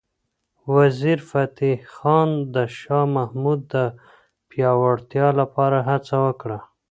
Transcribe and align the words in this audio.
وزیرفتح 0.75 1.73
خان 1.95 2.29
د 2.55 2.55
شاه 2.79 3.07
محمود 3.15 3.59
د 3.73 3.75
پیاوړتیا 4.49 5.27
لپاره 5.39 5.77
هڅه 5.89 6.15
وکړه. 6.25 6.59